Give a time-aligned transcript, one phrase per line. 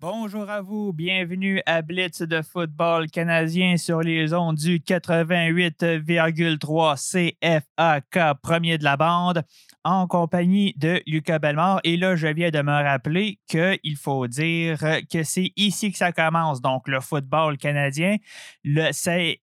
[0.00, 8.40] Bonjour à vous, bienvenue à Blitz de football canadien sur les ondes du 88,3 CFAK,
[8.40, 9.42] premier de la bande,
[9.84, 11.80] en compagnie de Lucas Belmore.
[11.84, 14.78] Et là, je viens de me rappeler qu'il faut dire
[15.12, 16.62] que c'est ici que ça commence.
[16.62, 18.16] Donc, le football canadien,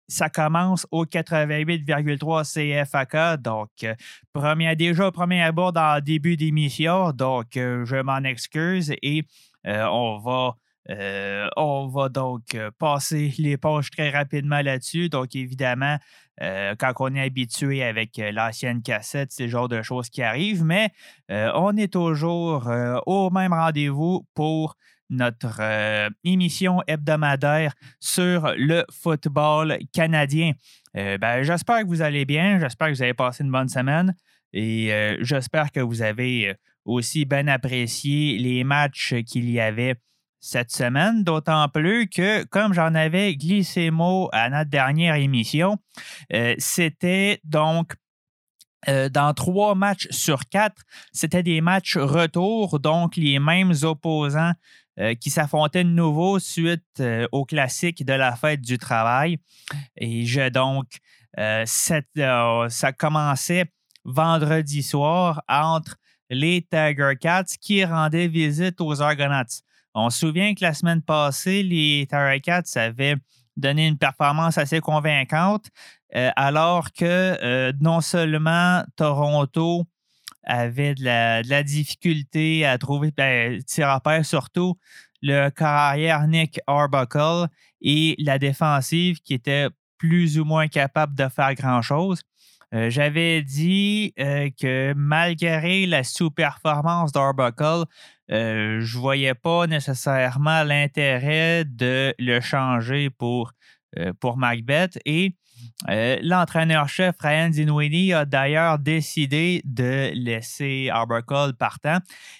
[0.07, 3.43] ça commence au 88,3 CFAK.
[3.43, 3.69] Donc,
[4.33, 7.11] premier, déjà premier abord dans le début d'émission.
[7.11, 9.21] Donc, je m'en excuse et euh,
[9.67, 10.55] on va.
[10.89, 15.09] Euh, on va donc euh, passer les pages très rapidement là-dessus.
[15.09, 15.97] Donc, évidemment,
[16.39, 20.91] quand on est habitué avec l'ancienne cassette, c'est le genre de choses qui arrivent, mais
[21.29, 22.69] on est toujours
[23.07, 24.75] au même rendez-vous pour
[25.09, 30.51] notre émission hebdomadaire sur le football canadien.
[30.93, 34.15] Ben, j'espère que vous allez bien, j'espère que vous avez passé une bonne semaine
[34.53, 36.55] et j'espère que vous avez
[36.87, 39.95] aussi bien apprécié les matchs qu'il y avait
[40.39, 45.77] cette semaine, d'autant plus que, comme j'en avais glissé mot à notre dernière émission,
[46.33, 47.95] euh, c'était donc
[48.87, 54.53] euh, dans trois matchs sur quatre, c'était des matchs retour, donc les mêmes opposants
[54.99, 59.39] euh, qui s'affrontaient de nouveau suite au classique de la fête du travail.
[59.97, 60.87] Et je donc,
[61.35, 63.65] ça commençait
[64.05, 65.97] vendredi soir entre
[66.29, 69.61] les Tiger Cats qui rendaient visite aux Argonauts.
[69.93, 73.15] On se souvient que la semaine passée, les Tiger Cats avaient
[73.55, 75.69] donné une performance assez convaincante,
[76.15, 79.85] euh, alors que euh, non seulement Toronto
[80.43, 84.77] avait de la, difficulté à trouver ben, tir surtout
[85.21, 87.47] le carrière Nick Arbuckle
[87.81, 92.21] et la défensive qui était plus ou moins capable de faire grand-chose.
[92.73, 97.85] Euh, j'avais dit euh, que malgré la sous-performance d'Arbuckle,
[98.31, 103.53] euh, je ne voyais pas nécessairement l'intérêt de le changer pour,
[104.19, 104.99] pour Macbeth.
[105.05, 105.33] Et
[105.87, 111.99] l'entraîneur-chef Ryan Dinwiddie a d'ailleurs décidé de laisser Arbuckle partant.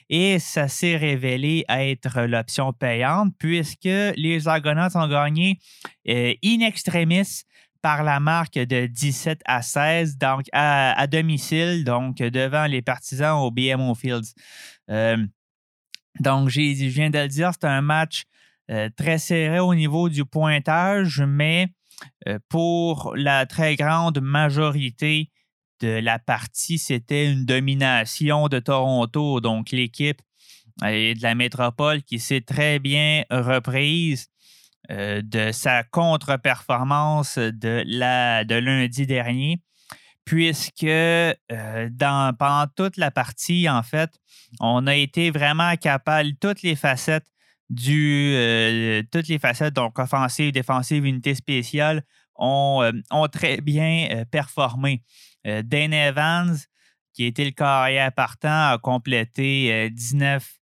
[0.09, 5.57] Et ça s'est révélé être l'option payante puisque les Argonauts ont gagné
[6.05, 7.45] in extremis
[7.87, 13.49] par la marque de 17 à 16, donc à, domicile, donc devant les partisans au
[13.49, 14.33] BMO Fields.
[14.89, 15.25] Euh,
[16.19, 18.23] donc, je viens de le dire, c'est un match
[18.69, 21.69] euh, très serré au niveau du pointage, mais
[22.27, 25.31] euh, pour la très grande majorité
[25.79, 29.39] de la partie, c'était une domination de Toronto.
[29.39, 30.21] Donc, l'équipe
[30.81, 34.27] de la métropole qui s'est très bien reprise
[34.89, 37.83] euh, de sa contre-performance de,
[38.59, 39.59] lundi dernier,
[40.23, 41.33] puisque euh,
[42.39, 44.09] pendant toute la partie, en fait,
[44.61, 47.27] on a été vraiment capable, toutes les facettes
[47.89, 52.03] euh, toutes les facettes, donc offensive, défensive, unité spéciale,
[52.35, 55.03] ont, ont très bien performé.
[55.43, 56.55] Dane Evans,
[57.13, 60.56] qui était le carrière partant, a complété 19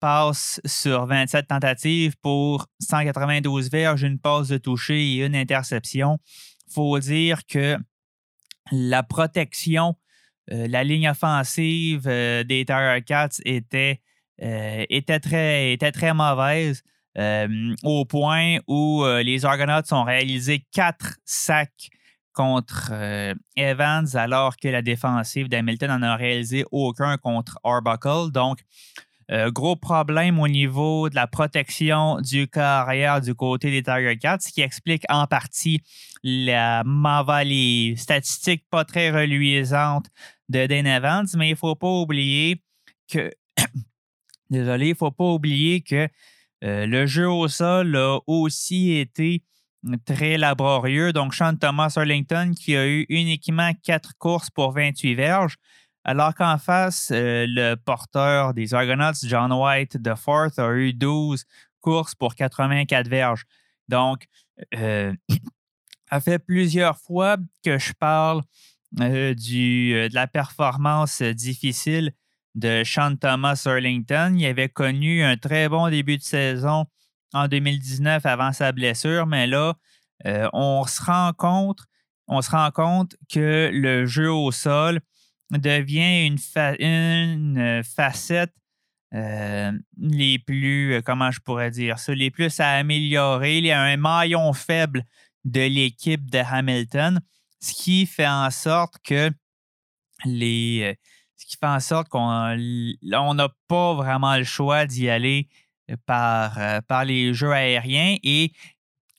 [0.00, 6.18] passe sur 27 tentatives pour 192 verges, une passe de toucher et une interception.
[6.72, 7.76] Faut dire que
[8.72, 9.96] la protection,
[10.52, 14.00] euh, la ligne offensive euh, des Tiger Cats était,
[14.42, 16.82] euh, était, très, était très mauvaise.
[17.82, 21.90] au point où les Argonauts ont réalisé quatre sacs
[22.32, 22.92] contre
[23.56, 28.30] Evans, alors que la défensive d'Hamilton n'en a réalisé aucun contre Arbuckle.
[28.32, 28.60] Donc,
[29.30, 34.38] euh, gros problème au niveau de la protection du carrière du côté des Tiger Cats,
[34.40, 35.82] ce qui explique en partie
[36.22, 36.82] la
[37.44, 40.06] les statistiques pas très reluisantes
[40.48, 42.62] de Dan Evans, mais il faut pas oublier
[43.08, 43.30] que
[44.50, 46.08] désolé, il faut pas oublier que
[46.64, 49.42] euh, le jeu au sol a aussi été
[50.04, 51.12] très laborieux.
[51.12, 55.56] Donc, Sean Thomas Arlington, qui a eu uniquement quatre courses pour 28 verges,
[56.04, 61.44] alors qu'en face, euh, le porteur des Argonauts, John White de Fourth, a eu 12
[61.80, 63.44] courses pour 84 verges.
[63.88, 64.26] Donc,
[64.76, 65.12] euh,
[66.10, 68.42] ça fait plusieurs fois que je parle
[69.00, 72.12] euh, du, de la performance difficile
[72.54, 74.34] de Sean Thomas Arlington.
[74.36, 76.86] Il avait connu un très bon début de saison
[77.32, 79.74] en 2019 avant sa blessure, mais là,
[80.52, 81.78] on se rend compte,
[82.26, 85.00] on se rend compte que le jeu au sol,
[85.58, 88.52] devient une, euh, facette
[89.14, 93.58] euh, les plus, euh, comment je pourrais dire ça, les plus à améliorer.
[93.58, 95.04] Il y a un maillon faible
[95.44, 97.20] de l'équipe de Hamilton,
[97.60, 99.30] ce qui fait en sorte que
[100.24, 100.96] les.
[101.36, 102.54] Ce qui fait en sorte qu'on
[103.34, 105.48] n'a pas vraiment le choix d'y aller
[106.04, 108.52] par, par les jeux aériens et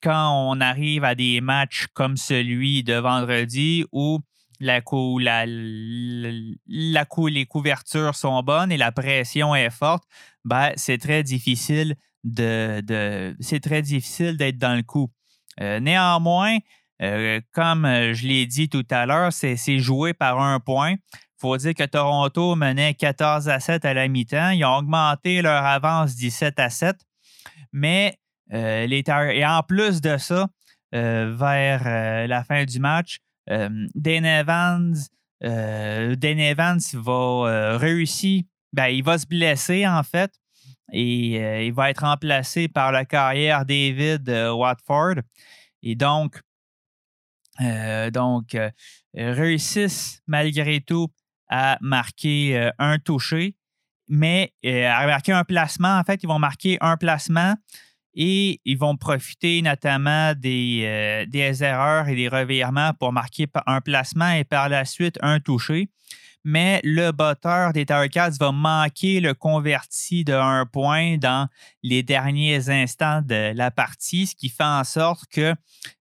[0.03, 4.19] quand on arrive à des matchs comme celui de vendredi où
[4.61, 4.81] la,
[5.19, 10.03] la, les couvertures sont bonnes et la pression est forte,
[10.45, 15.11] ben, c'est très difficile de, c'est très difficile d'être dans le coup.
[15.59, 16.57] Euh, néanmoins,
[17.01, 20.91] euh, comme euh, je l'ai dit tout à l'heure, c'est joué par un point.
[20.93, 24.51] Il faut dire que Toronto menait 14 à 7 à la mi-temps.
[24.51, 26.95] Ils ont augmenté leur avance 17 à 7.
[27.73, 28.17] Mais
[28.51, 29.03] les
[29.33, 30.47] et en plus de ça,
[30.91, 33.19] vers la fin du match,
[33.95, 34.95] Dane Evans,
[35.41, 38.43] Evans va réussir,
[38.73, 40.31] ben, il va se blesser en fait
[40.91, 45.15] et euh, il va être remplacé par la carrière David euh, Watford.
[45.83, 46.39] Et donc,
[47.61, 48.57] euh, donc
[49.13, 51.09] réussissent malgré tout
[51.49, 53.57] à marquer un touché,
[54.07, 55.97] mais à marquer un placement.
[55.97, 57.55] En fait, ils vont marquer un placement
[58.13, 64.31] et ils vont profiter notamment des, des erreurs et des revirements pour marquer un placement
[64.31, 65.89] et par la suite un touché
[66.43, 71.47] mais le botteur des Cats va manquer le converti de un point dans
[71.83, 75.53] les derniers instants de la partie, ce qui fait en sorte que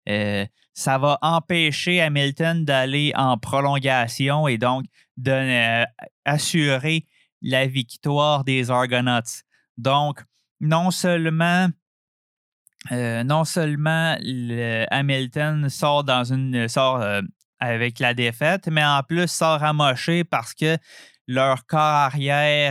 [0.09, 4.87] euh, ça va empêcher Hamilton d'aller en prolongation et donc
[5.17, 5.87] d'assurer
[6.97, 7.11] euh,
[7.43, 9.43] la victoire des Argonauts.
[9.77, 10.23] Donc,
[10.61, 11.69] non seulement
[12.93, 14.17] euh, non seulement
[14.91, 17.05] Hamilton sort une sort
[17.61, 20.79] avec la défaite, mais en plus sort amoché parce que
[21.27, 22.11] leur corps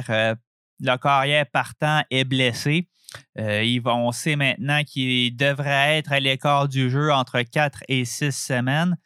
[0.10, 0.36] euh,
[1.46, 2.88] partant est blessé.
[3.40, 8.06] Euh, ils on sait maintenant qu'il devrait être à l'écart du jeu entre 4 et
[8.06, 8.98] 6 semaines.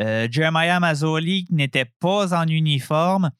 [0.00, 3.30] Euh, Jeremiah Mazzoli n'était pas en uniforme,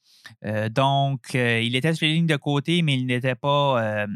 [0.70, 4.06] donc il était sur les lignes de côté, mais il n'était pas,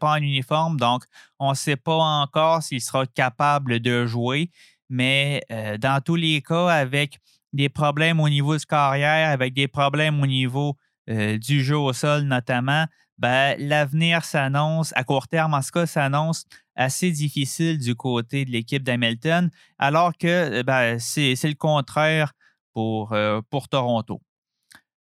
[0.00, 0.78] pas en uniforme.
[0.78, 1.04] Donc,
[1.38, 4.50] on ne sait pas encore s'il sera capable de jouer
[4.90, 7.18] mais euh, dans tous les cas, avec
[7.54, 10.76] des problèmes au niveau de carrière, avec des problèmes au niveau
[11.08, 12.84] euh, du jeu au sol notamment,
[13.16, 18.50] ben, l'avenir s'annonce, à court terme en ce cas, s'annonce assez difficile du côté de
[18.50, 22.32] l'équipe d'Hamilton, alors que euh, ben, c'est le contraire
[22.72, 23.14] pour,
[23.50, 24.20] pour Toronto.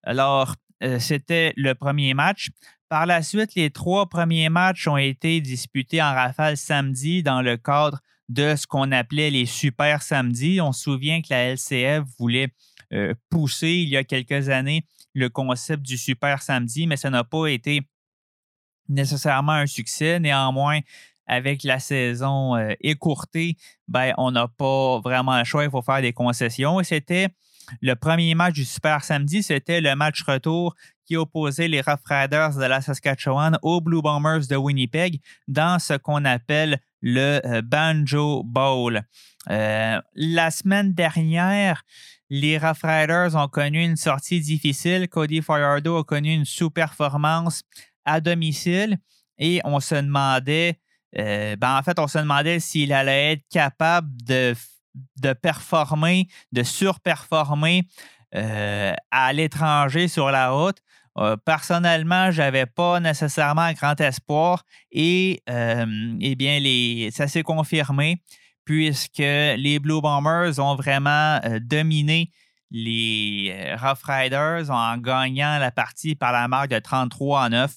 [0.09, 0.55] Alors,
[1.01, 2.49] c'était le premier match.
[2.89, 7.59] Par la suite, les trois premiers matchs ont été disputés en rafale samedi dans le
[7.59, 8.01] cadre
[8.31, 10.63] de ce qu'on appelait les super samedis.
[10.63, 12.49] On se souvient que la LCF voulait
[12.95, 17.25] euh, pousser il y a quelques années le concept du super samedi, mais ça n'a
[17.25, 17.83] pas été
[18.89, 20.19] nécessairement un succès.
[20.21, 20.81] Néanmoins,
[21.27, 23.57] avec la saison euh, écourtée,
[23.89, 26.83] ben, on n'a pas vraiment le choix, il faut faire des concessions.
[26.83, 27.29] C'était
[27.81, 30.75] le premier match du Super Samedi, c'était le match retour
[31.05, 35.95] qui opposait les Rough Riders de la Saskatchewan aux Blue Bombers de Winnipeg dans ce
[35.95, 39.03] qu'on appelle le euh, Banjo Bowl.
[39.49, 41.83] Euh, la semaine dernière,
[42.29, 45.09] les Rough Riders ont connu une sortie difficile.
[45.09, 47.63] Cody Fajardo a connu une sous-performance
[48.05, 48.99] à domicile
[49.39, 50.79] et on se demandait,
[51.19, 54.55] euh, ben en fait, on se demandait s'il allait être capable de,
[55.17, 57.89] de performer, de surperformer
[58.33, 60.79] à l'étranger sur la route.
[61.19, 66.61] Euh, personnellement, je n'avais pas nécessairement un grand espoir et euh, eh bien,
[67.11, 68.23] ça s'est confirmé
[68.65, 72.31] puisque les Blue Bombers ont vraiment euh, dominé
[72.71, 77.73] les Rough Riders en gagnant la partie par la marque de 33 à 9.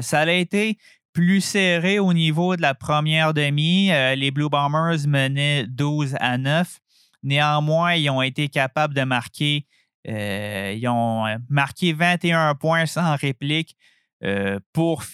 [0.00, 0.78] ça a été
[1.12, 3.88] plus serré au niveau de la première demi.
[4.16, 6.80] les Blue Bombers menaient 12 à 9.
[7.22, 9.66] Néanmoins, ils ont été capables de marquer
[10.08, 13.76] euh, ils ont euh, marqué 21 points sans réplique
[14.24, 15.04] euh, pour,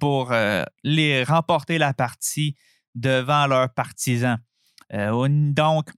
[0.00, 0.32] pour
[0.82, 2.56] les remporter la partie
[2.94, 4.38] devant leurs partisans.
[4.90, 5.90] donc,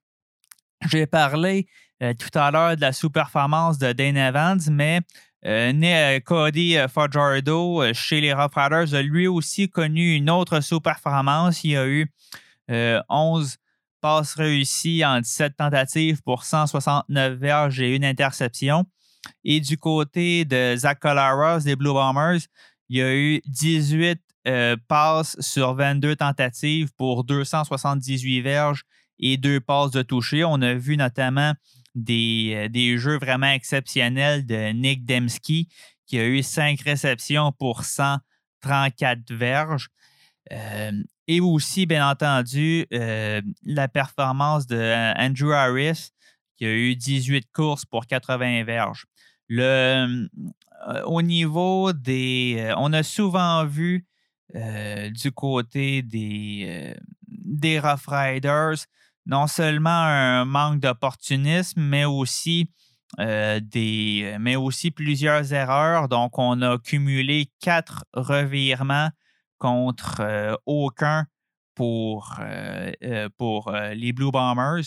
[0.90, 1.66] j'ai parlé
[2.00, 5.00] tout à l'heure de la sous-performance de Dane Evans, mais
[5.42, 11.64] Cody Fajardo chez les Rough Riders a lui aussi connu une autre sous-performance.
[11.64, 12.10] Il a eu
[12.68, 13.58] 11
[14.00, 18.86] passe réussie en 17 tentatives pour 169 verges et une interception.
[19.44, 22.40] Et du côté de Zach Colaros des Blue Bombers,
[22.88, 28.84] il y a eu 18 euh, passes sur 22 tentatives pour 278 verges
[29.18, 30.44] et deux passes de toucher.
[30.44, 31.52] On a vu notamment
[31.94, 35.68] des, euh, des jeux vraiment exceptionnels de Nick Demski
[36.06, 39.88] qui a eu 5 réceptions pour 134 verges.
[40.52, 40.92] Euh,
[41.26, 46.10] et aussi, bien entendu, euh, la performance de Andrew Harris,
[46.56, 49.04] qui a eu 18 courses pour 80 verges.
[49.48, 50.28] Le,
[51.04, 52.72] au niveau des.
[52.76, 54.06] on a souvent vu
[54.54, 58.86] du côté des Rough Riders,
[59.28, 62.70] non seulement un manque d'opportunisme, mais aussi
[63.18, 66.08] des, mais aussi plusieurs erreurs.
[66.08, 69.10] Donc, on a cumulé quatre revirements
[69.58, 71.26] contre aucun
[71.74, 72.40] pour,
[73.36, 74.84] pour les Blue Bombers.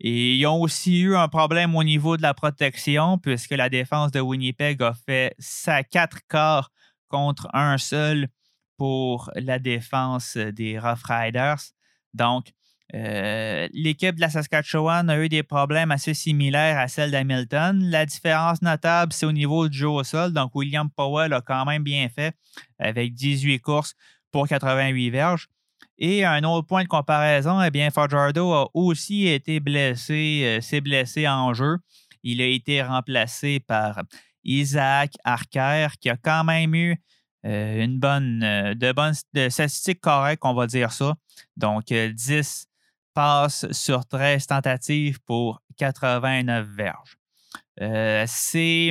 [0.00, 4.10] Et ils ont aussi eu un problème au niveau de la protection, puisque la défense
[4.10, 6.70] de Winnipeg a fait sa quatre quarts
[7.08, 8.28] contre un seul
[8.76, 11.60] pour la défense des Rough Riders.
[12.12, 12.52] Donc,
[12.94, 17.82] euh, l'équipe de la Saskatchewan a eu des problèmes assez similaires à celle d'Hamilton.
[17.90, 20.32] La différence notable, c'est au niveau du jeu au sol.
[20.32, 22.36] Donc, William Powell a quand même bien fait
[22.78, 23.94] avec 18 courses
[24.30, 25.48] pour 88 verges.
[25.98, 30.80] Et un autre point de comparaison, eh bien, Fajardo a aussi été blessé, euh, s'est
[30.80, 31.78] blessé en jeu.
[32.22, 34.02] Il a été remplacé par
[34.44, 36.96] Isaac Archer, qui a quand même eu
[37.44, 41.14] euh, une bonne, de bonnes statistiques correctes, on va dire ça.
[41.56, 42.68] Donc, 10
[43.14, 47.16] passes sur 13 tentatives pour 89 verges.
[48.26, 48.90] c'est,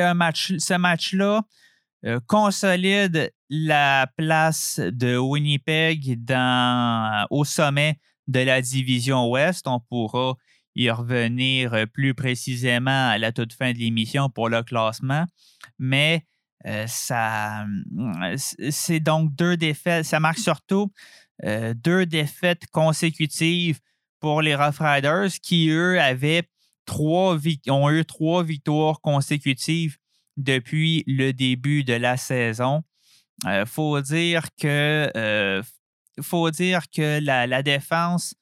[0.00, 1.42] un match, ce match-là
[2.26, 6.18] consolide la place de Winnipeg
[7.30, 9.66] au sommet de la division Ouest.
[9.66, 10.34] On pourra
[10.74, 15.24] y revenir plus précisément à la toute fin de l'émission pour le classement.
[15.78, 16.26] Mais
[16.66, 17.66] euh, ça,
[18.70, 20.04] c'est donc deux défaites.
[20.04, 20.92] Ça marque surtout
[21.42, 23.80] euh, deux défaites consécutives
[24.20, 26.48] pour les Rough Riders qui, eux, avaient
[26.86, 27.36] trois
[27.68, 29.96] ont eu trois victoires consécutives
[30.36, 32.82] depuis le début de la saison.
[33.46, 35.62] Euh, faut dire que, euh,
[36.20, 38.34] faut dire que la, défense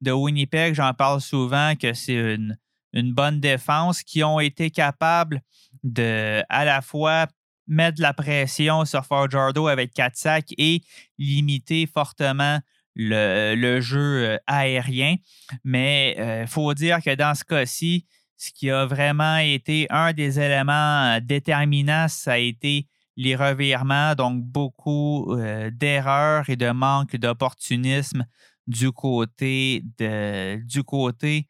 [0.00, 2.58] de Winnipeg, j'en parle souvent, que c'est une,
[2.92, 5.42] une, bonne défense qui ont été capables
[5.84, 7.26] de à la fois
[7.70, 10.82] mettre la pression sur Fajardo avec 4 sacs et
[11.18, 12.58] limiter fortement
[12.94, 15.16] le, jeu euh, aérien.
[15.64, 20.38] Mais il faut dire que dans ce cas-ci, ce qui a vraiment été un des
[20.40, 22.86] éléments déterminants, ça a été
[23.20, 28.24] les revirements, donc beaucoup euh, d'erreurs et de manque d'opportunisme
[28.66, 31.46] du côté de, du côté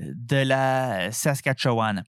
[0.00, 2.02] euh, de la Saskatchewan.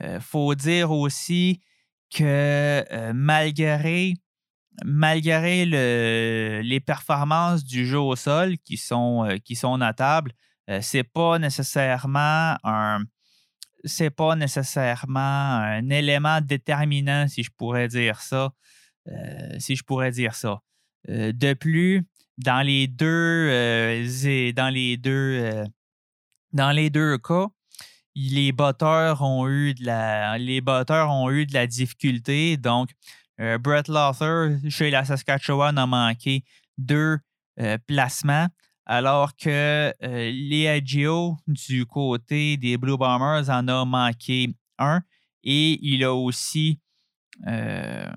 [0.00, 1.62] Il euh, faut dire aussi
[2.10, 4.14] que malgré,
[4.84, 5.64] malgré
[6.62, 10.32] les performances du jeu au sol qui sont, qui sont notables,
[10.68, 13.00] ce n'est pas nécessairement un,
[13.84, 18.52] c'est pas nécessairement un élément déterminant, si je pourrais dire ça.
[19.08, 20.60] Euh, si je pourrais dire ça.
[21.08, 22.04] Euh, de plus,
[22.36, 25.64] dans les deux, euh, dans les deux,
[26.52, 27.46] dans les deux cas,
[28.26, 32.56] les batteurs ont eu de la, difficulté.
[32.56, 32.90] Donc,
[33.38, 36.42] Brett Lothar chez la Saskatchewan a manqué
[36.76, 37.18] deux
[37.86, 38.48] placements
[38.88, 40.80] alors que euh,
[41.58, 45.02] du côté des Blue Bombers, en a manqué un.
[45.44, 46.80] Et il a aussi,
[47.46, 48.10] euh,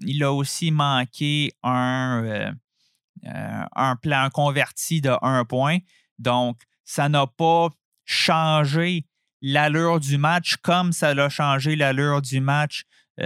[0.00, 0.24] il
[0.72, 5.78] manqué un, euh, un plan converti de un point.
[6.18, 7.68] Donc, ça n'a pas
[8.06, 9.04] changé
[9.42, 12.84] l'allure du match comme ça l'a changé l'allure du match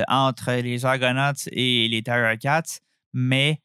[0.08, 2.80] entre les Argonauts et les Terror Cats,
[3.12, 3.60] mais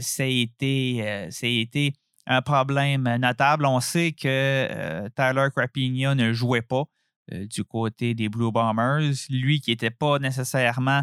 [0.00, 1.94] ça a été, ça a été
[2.26, 3.66] un problème notable.
[3.66, 6.84] On sait que euh, Tyler Crapigna ne jouait pas
[7.32, 9.12] euh, du côté des Blue Bombers.
[9.28, 11.02] Lui qui n'était pas nécessairement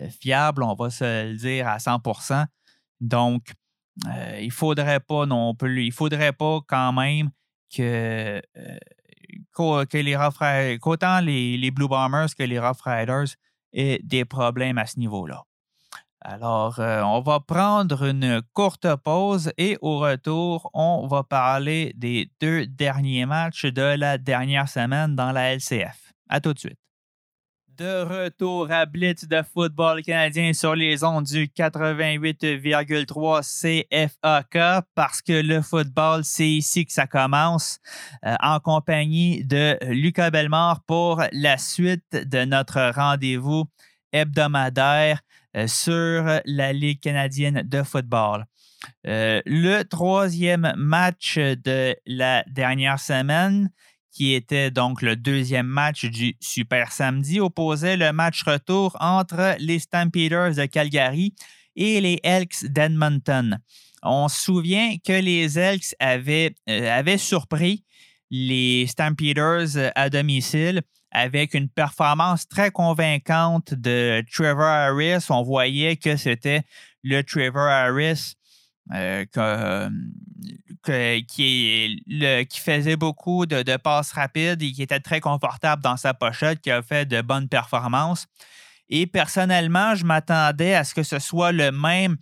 [0.00, 2.46] euh, fiable, on va se le dire à 100%
[3.00, 3.52] Donc,
[4.38, 7.30] il ne faudrait pas non plus, il faudrait pas quand même
[7.74, 8.40] que,
[9.54, 13.36] que les qu'autant les, les Blue Bombers que les Rough Riders
[13.72, 15.44] aient des problèmes à ce niveau-là.
[16.24, 22.30] Alors, euh, on va prendre une courte pause et au retour, on va parler des
[22.40, 26.12] deux derniers matchs de la dernière semaine dans la LCF.
[26.28, 26.81] À tout de suite.
[27.78, 35.32] De retour à Blitz de football canadien sur les ondes du 88,3 CFAK parce que
[35.32, 37.78] le football, c'est ici que ça commence
[38.26, 43.64] euh, en compagnie de Lucas Belmort pour la suite de notre rendez-vous
[44.12, 45.20] hebdomadaire
[45.56, 48.44] euh, sur la Ligue canadienne de football.
[49.06, 53.70] Euh, le troisième match de la dernière semaine,
[54.12, 59.78] qui était donc le deuxième match du Super Samedi, opposait le match retour entre les
[59.78, 61.34] Stampeders de Calgary
[61.74, 63.58] et les Elks d'Edmonton.
[64.02, 67.84] On se souvient que les Elks avaient, euh, surpris
[68.30, 75.26] les Stampeders à domicile avec une performance très convaincante de Trevor Harris.
[75.30, 76.62] On voyait que c'était
[77.02, 78.34] le Trevor Harris
[78.92, 79.24] euh,
[80.84, 86.60] qui, qui, faisait beaucoup de, passes rapides et qui était très confortable dans sa pochette,
[86.60, 88.26] qui a fait de bonnes performances.
[88.88, 92.16] Et personnellement, je m'attendais à ce que ce soit le même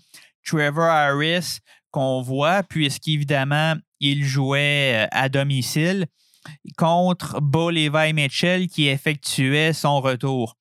[0.45, 6.07] Trevor Harris qu'on voit, puisqu'évidemment, il jouait euh, à domicile
[6.77, 10.57] contre Bo Levi Mitchell qui effectuait son retour.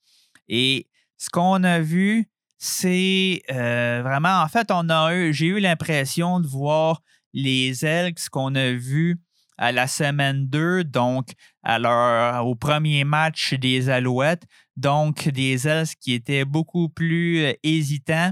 [0.47, 0.87] Et
[1.17, 2.29] ce qu'on a vu,
[2.61, 7.01] c'est euh, vraiment, en fait, on a eu, j'ai eu l'impression de voir
[7.33, 9.17] les Elks qu'on a vus
[9.57, 11.29] à la semaine 2, donc
[11.65, 14.43] au premier match des Alouettes,
[14.75, 18.31] donc des Elks qui étaient beaucoup plus euh, hésitants,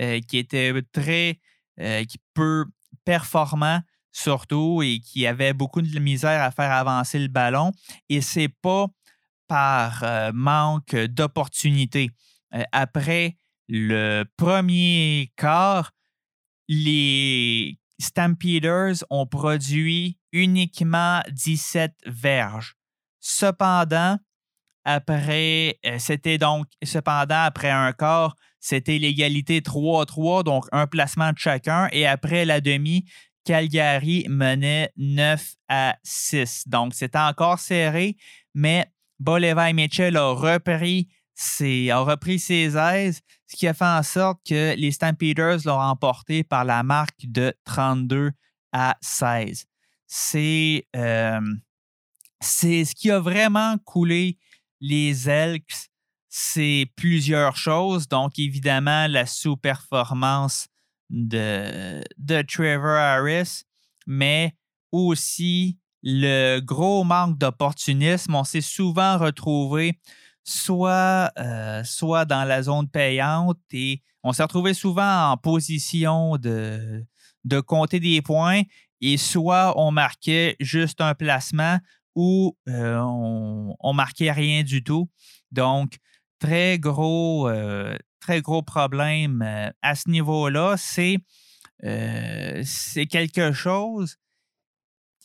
[0.00, 1.38] euh, qui étaient très,
[2.32, 2.64] peu
[3.04, 7.72] performants surtout et qui avaient beaucoup de misère à faire avancer le ballon.
[8.08, 8.86] Et c'est pas
[9.46, 10.02] par
[10.32, 12.10] manque d'opportunité.
[12.72, 13.36] après
[13.68, 15.92] le premier quart,
[16.68, 22.76] les Stampeders ont produit uniquement 17 verges.
[23.20, 24.18] Cependant,
[24.84, 31.38] après, euh, c'était donc, cependant, après un quart, c'était l'égalité 3-3, donc un placement de
[31.38, 31.88] chacun.
[31.90, 33.04] Et après la demi,
[33.44, 36.68] Calgary menait 9 à 6.
[36.68, 38.16] Donc, c'était encore serré,
[38.54, 38.86] mais
[39.18, 41.08] Bolivar Mitchell a repris
[41.90, 46.42] a repris ses aises, ce qui a fait en sorte que les Stampeders l'ont remporté
[46.42, 48.30] par la marque de 32
[48.72, 49.66] à 16.
[50.94, 51.40] Euh,
[52.40, 54.38] c'est ce qui a vraiment coulé
[54.80, 55.88] les Elks,
[56.28, 58.08] c'est plusieurs choses.
[58.08, 60.68] Donc, évidemment, la sous-performance
[61.08, 63.62] de, de Trevor Harris,
[64.06, 64.54] mais
[64.92, 68.34] aussi le gros manque d'opportunisme.
[68.34, 69.98] On s'est souvent retrouvé
[70.46, 77.04] soit, euh, soit dans la zone payante et on s'est retrouvé souvent en position de,
[77.66, 78.62] compter des points
[79.00, 81.78] et soit on marquait juste un placement
[82.14, 85.10] ou euh, on, marquait rien du tout.
[85.50, 85.96] Donc,
[86.38, 89.44] très gros, euh, très gros problème
[89.82, 90.76] à ce niveau-là.
[90.78, 91.18] C'est,
[91.82, 94.16] c'est quelque chose.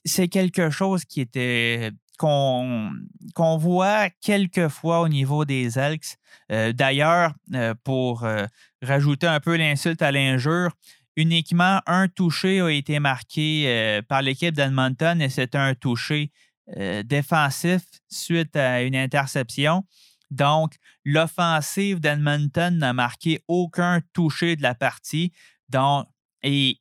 [0.04, 1.92] C'est quelque chose qui était
[2.22, 6.18] qu'on voit quelquefois au niveau des Elks.
[6.52, 8.46] Euh, d'ailleurs, euh, pour euh,
[8.84, 10.72] rajouter un peu l'insulte à l'injure,
[11.16, 16.32] uniquement un touché a été marqué par l'équipe d'Edmonton et c'est un touché
[17.04, 19.84] défensif suite à une interception.
[20.30, 25.34] Donc, l'offensive d'Edmonton n'a marqué aucun touché de la partie.
[25.68, 26.08] Donc,
[26.44, 26.78] et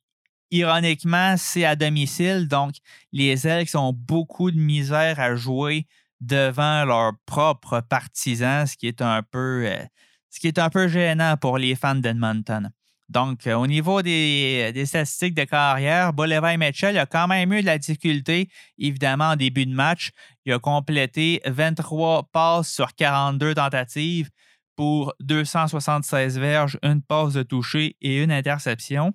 [0.51, 2.75] ironiquement, c'est à domicile, donc
[3.11, 5.87] les Elks ont beaucoup de misère à jouer
[6.19, 9.83] devant leurs propres partisans, ce qui est un peu, euh,
[10.29, 12.71] ce qui est un peu gênant pour les fans d'Edmonton.
[13.09, 17.65] Donc, euh, au niveau des, statistiques de carrière, Bolivar Mitchell a quand même eu de
[17.65, 20.11] la difficulté, évidemment, en début de match.
[20.45, 24.29] Il a complété 23 passes sur 42 tentatives
[24.77, 29.13] pour 276 verges, une passe de toucher et une interception.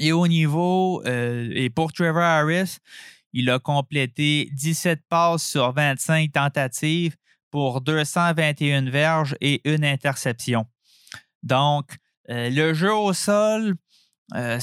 [0.00, 2.78] Et au niveau, euh, et pour Trevor Harris,
[3.34, 7.16] il a complété 17 passes sur 25 tentatives
[7.50, 10.64] pour 221 verges et une interception.
[11.42, 11.96] Donc,
[12.30, 13.74] euh, le jeu au sol,
[14.34, 14.58] euh,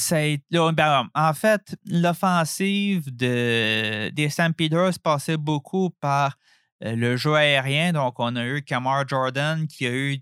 [0.74, 6.36] ben, en fait, l'offensive de, des Stampeders passait beaucoup par
[6.82, 7.94] le jeu aérien.
[7.94, 10.18] Donc, on a eu Kamar Jordan qui a, eu,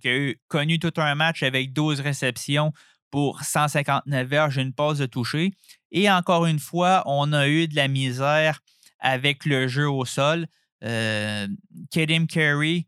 [0.00, 2.72] qui a eu, connu tout un match avec 12 réceptions
[3.10, 5.52] pour 159 verges une pause de toucher.
[5.90, 8.60] Et encore une fois, on a eu de la misère
[8.98, 10.46] avec le jeu au sol.
[10.84, 11.46] Euh,
[11.90, 12.86] Carey,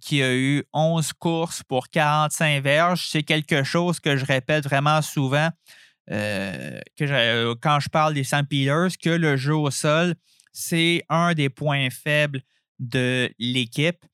[0.00, 5.02] qui a eu 11 courses pour 45 verges, c'est quelque chose que je répète vraiment
[5.02, 5.50] souvent
[6.10, 10.14] euh, que euh, quand je parle des Stampeders, que le jeu au sol,
[10.52, 12.40] c'est un des points faibles
[12.78, 14.04] de l'équipe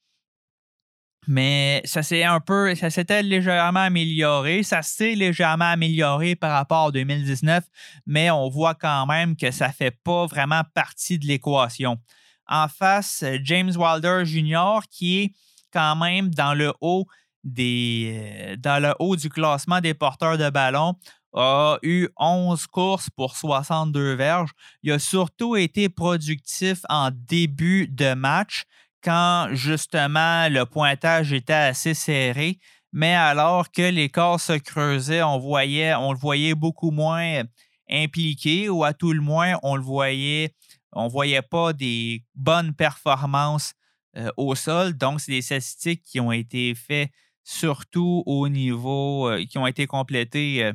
[1.27, 4.63] mais ça s'est un peu, ça s'était légèrement amélioré.
[4.63, 7.65] Ça s'est légèrement amélioré par rapport à 2019,
[8.07, 11.99] mais on voit quand même que ça ne fait pas vraiment partie de l'équation.
[12.47, 15.33] En face, James Wilder Jr., qui est
[15.73, 17.07] quand même dans le haut
[17.43, 20.95] des, dans le haut du classement des porteurs de ballon,
[21.35, 24.51] a eu 11 courses pour 62 verges.
[24.83, 28.65] Il a surtout été productif en début de match
[29.05, 32.59] quand justement le pointage était assez serré,
[32.93, 37.43] mais alors que l'écart se creusait, on, le voyait beaucoup moins
[37.91, 40.55] impliqué ou à tout le moins, on le voyait,
[40.93, 43.75] on ne voyait pas des bonnes performances
[44.17, 44.97] euh, au sol.
[44.97, 47.11] Donc, c'est des statistiques qui ont été faites
[47.43, 50.73] surtout au niveau qui ont été complétés,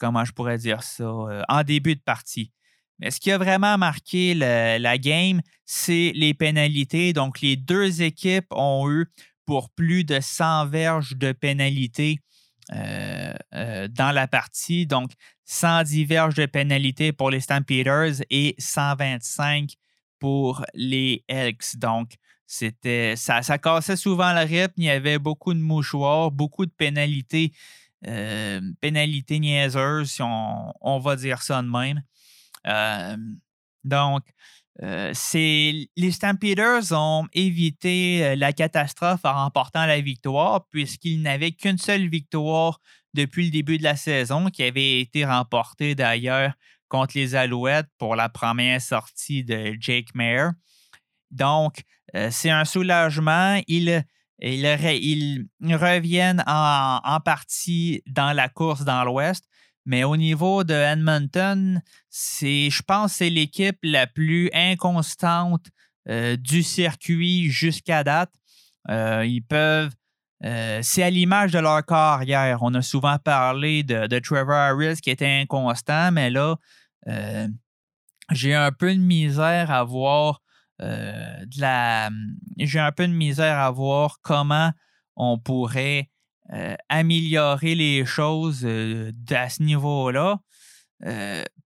[0.00, 1.08] comment je pourrais dire ça,
[1.48, 2.50] en début de partie.
[3.02, 7.12] Mais ce qui a vraiment marqué la game, c'est les pénalités.
[7.12, 9.06] Donc, les deux équipes ont eu
[9.44, 12.20] pour plus de 100 verges de pénalités
[12.70, 14.86] dans la partie.
[14.86, 15.10] Donc,
[15.46, 19.72] 110 verges de pénalités pour les Stampeders et 125
[20.18, 21.76] pour les Elks.
[21.76, 22.12] Donc,
[22.46, 24.74] c'était ça, ça cassait souvent le rythme.
[24.76, 27.52] Il y avait beaucoup de mouchoirs, beaucoup de pénalités,
[28.06, 32.02] euh, pénalités niaiseuses, si on, va dire ça de même.
[33.84, 34.22] Donc,
[34.80, 42.80] les Stampeders ont évité la catastrophe en remportant la victoire, puisqu'ils n'avaient qu'une seule victoire
[43.14, 46.52] depuis le début de la saison, qui avait été remportée d'ailleurs
[46.88, 50.48] contre les Alouettes pour la première sortie de Jake Mayer.
[51.30, 51.82] Donc,
[52.30, 53.60] c'est un soulagement.
[53.66, 54.04] Ils,
[54.40, 59.48] reviennent en, partie dans la course dans l'Ouest.
[59.84, 65.66] Mais au niveau de Edmonton, je pense c'est l'équipe la plus inconstante
[66.08, 68.32] euh, du circuit jusqu'à date.
[68.88, 69.92] Euh, ils peuvent.
[70.42, 72.62] c'est à l'image de leur carrière.
[72.62, 76.56] On a souvent parlé de, de Trevor Harris qui était inconstant, mais là,
[77.08, 77.48] euh,
[78.30, 80.42] j'ai un peu de misère à voir
[80.80, 82.10] euh, de la.
[82.58, 84.72] J'ai un peu de misère à voir comment
[85.16, 86.08] on pourrait
[86.52, 90.38] euh, améliorer les choses à ce niveau-là.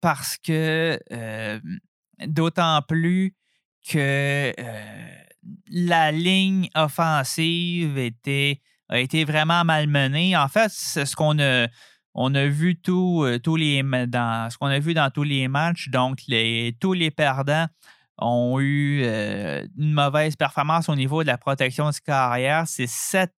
[0.01, 0.99] parce que
[2.27, 3.35] d'autant plus
[3.89, 4.53] que
[5.69, 10.35] la ligne offensive était, a été vraiment malmenée.
[10.35, 11.67] En fait, c'est ce qu'on a
[12.15, 15.89] on a vu euh, tous les dans ce qu'on a vu dans tous les matchs.
[15.89, 16.19] Donc,
[16.79, 17.67] tous les perdants
[18.17, 22.63] ont eu euh, une mauvaise performance au niveau de la protection de carrière.
[22.67, 23.33] C'est sept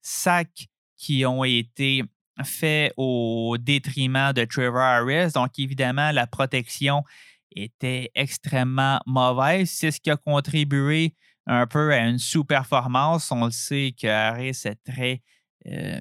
[0.00, 0.68] sacs
[1.00, 2.04] qui ont été
[2.44, 5.32] faits au détriment de Trevor Harris.
[5.34, 7.02] Donc, évidemment, la protection
[7.56, 9.70] était extrêmement mauvaise.
[9.70, 11.14] C'est ce qui a contribué
[11.46, 13.32] un peu à une sous-performance.
[13.32, 15.22] On le sait que Harris est très
[15.66, 16.00] euh,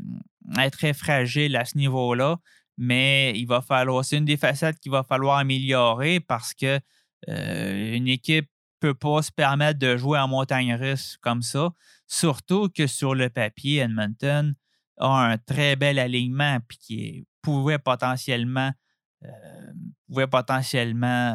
[0.71, 2.37] très fragile à ce niveau-là,
[2.77, 6.79] mais il va falloir, c'est une des facettes qu'il va falloir améliorer parce que
[7.27, 8.45] euh, une équipe
[8.81, 11.71] ne peut pas se permettre de jouer en montagne russe comme ça,
[12.07, 14.55] surtout que sur le papier, Edmonton
[14.99, 18.71] un très bel alignement puis qui pouvait potentiellement
[19.23, 19.29] euh,
[20.07, 21.33] pouvait potentiellement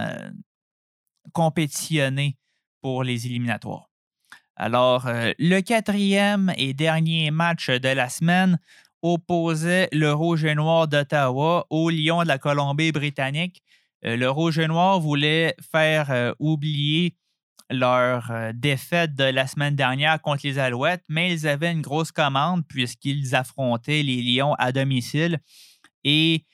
[1.32, 2.36] compétitionner
[2.80, 3.90] pour les éliminatoires.
[4.56, 8.58] Alors, euh, le quatrième et dernier match de la semaine
[9.02, 13.62] opposait le Rouge et Noir d'Ottawa au Lion de la Colombie-Britannique.
[14.04, 17.16] Euh, le Rouge et Noir voulait faire euh, oublier
[17.70, 22.66] leur défaite de la semaine dernière contre les Alouettes, mais ils avaient une grosse commande
[22.68, 25.38] puisqu'ils affrontaient les Lions à domicile.
[26.04, 26.44] Et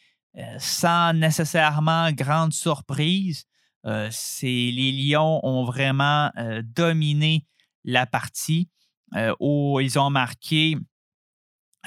[0.59, 3.45] sans nécessairement grande surprise,
[3.85, 6.31] les Lions ont vraiment
[6.63, 7.45] dominé
[7.85, 8.69] la partie
[9.17, 10.77] euh, où ils ont marqué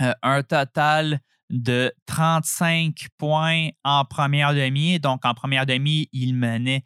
[0.02, 5.00] euh, un total de 35 points en première demi.
[5.00, 6.84] Donc, en première demi, ils menaient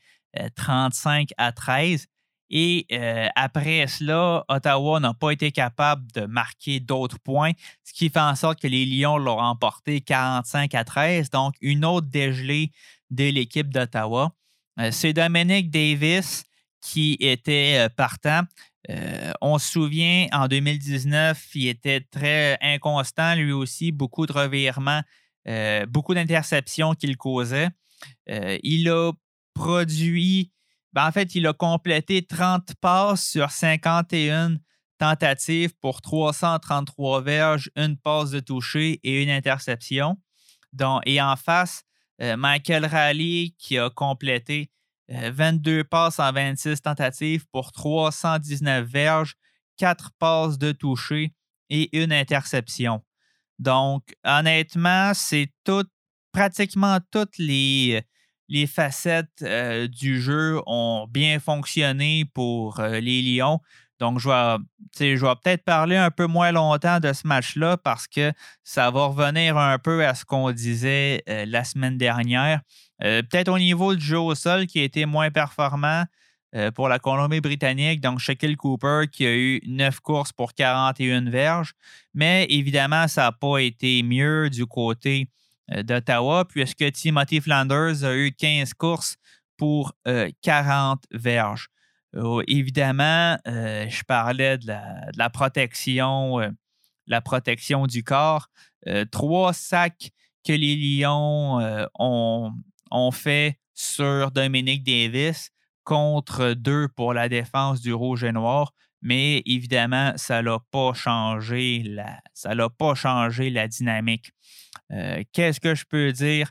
[0.55, 2.05] 35 euh, à 13.
[2.49, 2.87] Et
[3.35, 7.51] après cela, Ottawa n'a pas été capable de marquer d'autres points,
[7.83, 11.29] ce qui fait en sorte que les Lions l'ont remporté 45 à 13.
[11.29, 12.71] Donc, une autre dégelée
[13.09, 14.31] de l'équipe d'Ottawa.
[14.91, 16.45] C'est Dominic Davis
[16.79, 18.43] qui était partant.
[18.89, 25.01] Euh, on se souvient, en 2019, il était très inconstant, lui aussi, beaucoup de revirements,
[25.47, 27.69] euh, beaucoup d'interceptions qu'il causait.
[28.29, 29.11] Euh, il a
[29.53, 30.51] produit,
[30.97, 34.55] ben, en fait, il a complété 30 passes sur 51
[34.97, 40.17] tentatives pour 333 verges, une passe de toucher et une interception.
[41.05, 41.83] et en face,
[42.19, 44.71] Michael Raleigh qui a complété
[45.07, 49.35] 22 euh, passes en 26 tentatives pour 319 verges,
[49.77, 51.35] 4 passes de toucher
[51.69, 53.03] et une interception.
[53.59, 55.85] Donc, honnêtement, c'est tout,
[56.31, 58.01] pratiquement toutes les,
[58.49, 63.59] les facettes euh, du jeu ont bien fonctionné pour euh, les Lions.
[63.99, 68.31] Donc, je vais, peut-être parler un peu moins longtemps de ce match-là parce que
[68.63, 72.61] ça va revenir un peu à ce qu'on disait la semaine dernière.
[73.03, 76.03] Euh, peut-être au niveau du jeu au sol qui a été moins performant
[76.55, 78.01] euh, pour la Colombie-Britannique.
[78.01, 81.73] Donc, Shaquille Cooper qui a eu 9 courses pour 41 verges.
[82.13, 85.27] Mais évidemment, ça n'a pas été mieux du côté
[85.73, 89.17] euh, d'Ottawa puisque Timothy Flanders a eu 15 courses
[89.57, 89.93] pour
[90.43, 91.69] 40 verges?
[92.47, 96.39] évidemment, je parlais de la, protection
[97.07, 98.49] la protection du corps.
[99.11, 100.11] trois sacs
[100.45, 102.53] que les Lions ont,
[102.91, 105.51] ont fait sur Dominique Davis
[105.83, 108.73] contre deux pour la défense du Rouge et Noir.
[109.01, 114.31] Mais évidemment, ça n'a pas changé la, ça pas changé la dynamique.
[114.91, 116.49] Euh, qu'est-ce que je peux dire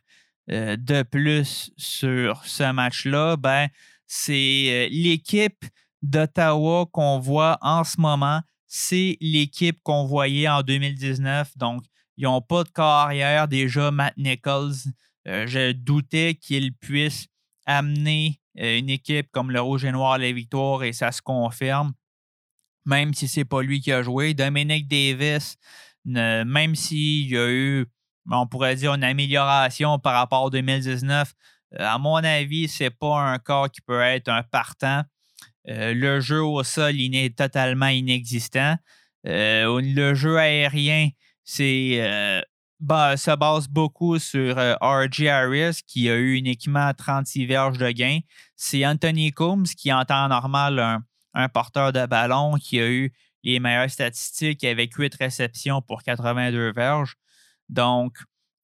[0.50, 3.36] euh, de plus sur ce match-là?
[3.36, 3.68] Ben,
[4.06, 5.64] c'est euh, l'équipe
[6.02, 8.40] d'Ottawa qu'on voit en ce moment.
[8.68, 11.56] C'est l'équipe qu'on voyait en 2019.
[11.56, 11.82] Donc,
[12.16, 13.90] ils n'ont pas de carrière déjà.
[13.90, 14.74] Matt Nichols,
[15.24, 17.26] je doutais qu'il puisse
[17.66, 21.92] amener une équipe comme le Rouge et Noir à la victoire et ça se confirme
[22.86, 24.32] même si ce n'est pas lui qui a joué.
[24.32, 25.56] Dominic Davis,
[26.04, 27.86] même s'il y a eu,
[28.30, 31.34] on pourrait dire, une amélioration par rapport au 2019,
[31.74, 35.02] euh, à mon avis, ce n'est pas un corps qui peut être un partant.
[35.68, 38.76] Euh, le jeu au sol, il est totalement inexistant.
[39.26, 41.08] Euh, le jeu aérien,
[41.44, 42.42] c'est
[42.80, 45.28] se base beaucoup sur R.J.
[45.28, 48.20] Harris, qui a eu uniquement 36 verges de gain.
[48.54, 51.04] C'est Anthony Coombs, qui en temps normal un,
[51.36, 53.12] un porteur de ballon qui a eu
[53.44, 57.14] les meilleures statistiques avec 8 réceptions pour 82 verges.
[57.68, 58.16] Donc,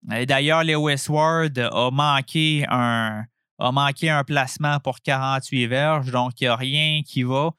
[0.03, 3.25] d'ailleurs, Lewis Ward a manqué un,
[3.59, 7.51] a manqué un placement pour 48 verges, donc il n'y a rien qui va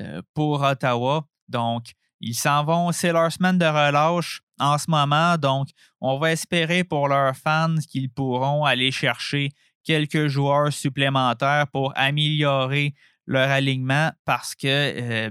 [0.00, 1.26] euh, pour Ottawa.
[1.48, 5.68] Donc, ils s'en vont, c'est leur semaine de relâche en ce moment, donc
[6.00, 9.50] on va espérer pour leurs fans qu'ils pourront aller chercher
[9.82, 12.94] quelques joueurs supplémentaires pour améliorer
[13.26, 15.30] leur alignement parce que,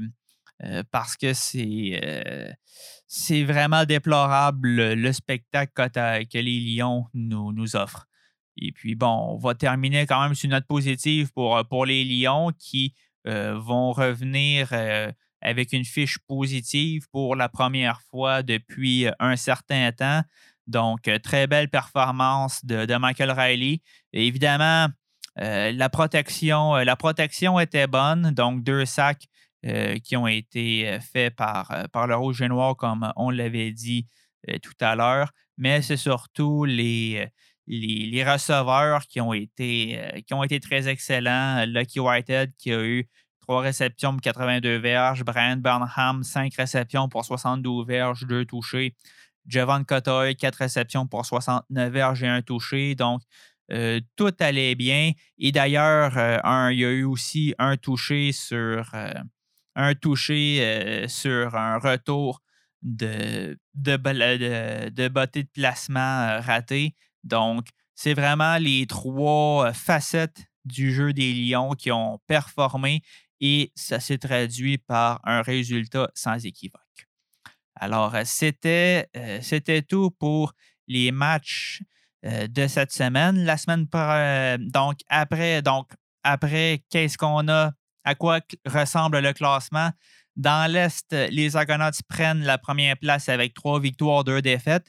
[1.19, 8.07] que c'est, vraiment déplorable le, spectacle que, les Lions nous, nous, offrent.
[8.57, 12.03] Et puis, bon, on va terminer quand même sur une note positive pour, pour les
[12.03, 12.93] Lions qui
[13.25, 14.71] vont revenir
[15.41, 20.21] avec une fiche positive pour la première fois depuis un certain temps.
[20.67, 23.81] Donc, très belle performance de, de Michael Riley.
[24.13, 24.87] évidemment,
[25.39, 29.27] euh, la, protection, euh, la protection était bonne, donc deux sacs
[29.65, 34.07] euh, qui ont été faits par, par le rouge et noir, comme on l'avait dit
[34.63, 37.27] tout à l'heure, mais c'est surtout les,
[37.67, 41.63] les, receveurs qui ont, été, qui ont été très excellents.
[41.67, 43.07] Lucky Whitehead qui a eu
[43.41, 48.95] trois réceptions pour 82 verges, Brian Burnham, cinq réceptions pour 72 verges, deux touchés.
[49.47, 52.95] Javon Cotoy, quatre réceptions pour 69 verges et un touché.
[52.95, 53.21] Donc,
[53.71, 55.11] euh, tout allait bien.
[55.37, 59.13] Et d'ailleurs, euh, il y a eu aussi un touché sur euh,
[59.75, 62.41] un touché sur un retour
[62.81, 66.95] de, de, de, de de placement raté.
[67.23, 73.01] Donc, c'est vraiment les trois facettes du jeu des Lions qui ont performé
[73.39, 76.81] et ça s'est traduit par un résultat sans équivoque.
[77.75, 79.07] Alors, c'était
[79.87, 80.53] tout pour
[80.87, 81.81] les matchs
[82.23, 83.45] euh, de cette semaine.
[83.45, 85.89] La semaine euh, donc après, donc
[86.23, 87.71] après, qu'est-ce qu'on a?
[88.03, 89.89] À quoi ressemble le classement?
[90.35, 94.87] Dans l'Est, les Argonauts prennent la première place avec trois victoires, deux défaites.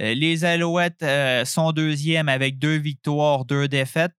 [0.00, 1.04] Euh, les Alouettes
[1.46, 4.16] sont deuxièmes avec deux victoires, deux défaites.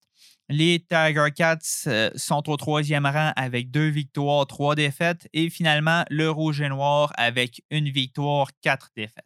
[0.50, 5.28] Les Tiger Cats sont au troisième rang avec deux victoires, trois défaites.
[5.34, 9.26] Et finalement, le Rouge et Noir avec une victoire, quatre défaites.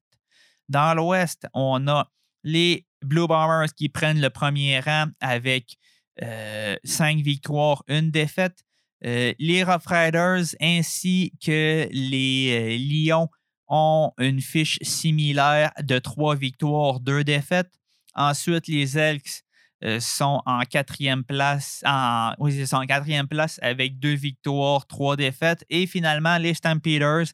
[0.70, 2.10] Dans l'Ouest, on a
[2.44, 5.78] les Blue Bombers qui prennent le premier rang avec
[6.24, 8.64] euh, cinq victoires, une défaite.
[9.06, 13.30] Euh, les Rough Riders ainsi que les euh, Lions
[13.68, 17.72] ont une fiche similaire de trois victoires, deux défaites.
[18.14, 19.42] Ensuite, les Elks
[20.00, 25.64] sont en quatrième place, sont en quatrième place avec deux victoires, trois défaites.
[25.70, 27.26] Et finalement, les Stampeders,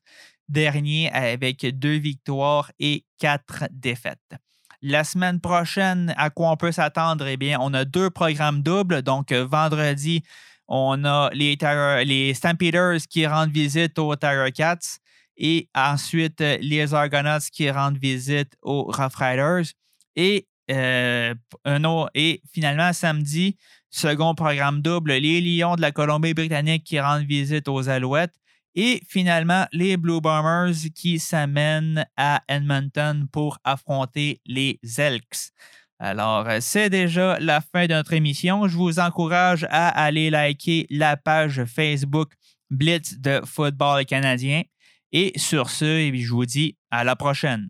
[0.50, 4.36] dernier avec deux victoires et quatre défaites.
[4.84, 7.28] La semaine prochaine, à quoi on peut s'attendre?
[7.28, 9.04] Eh bien, on a deux programmes doubles.
[9.04, 10.24] Donc, euh, vendredi,
[10.68, 11.56] on a les,
[12.04, 14.98] les Stampeders qui rendent visite aux Tiger Cats
[15.38, 19.74] et ensuite euh, les Argonauts qui rendent visite aux Rough Riders.
[20.72, 21.36] Euh,
[22.16, 23.58] et finalement, samedi,
[23.92, 28.34] second programme double, les Lions de la Colombie-Britannique qui rendent visite aux Alouettes.
[28.76, 35.52] Et finalement, les Blue Bombers qui s'amènent à Edmonton pour affronter les Elks.
[36.00, 38.68] Alors, euh, c'est déjà la fin de notre émission.
[38.68, 42.32] Je vous encourage à aller liker la page Facebook
[42.72, 44.64] Blitz de football canadien.
[45.12, 47.70] Et sur ce, eh je vous dis à la prochaine.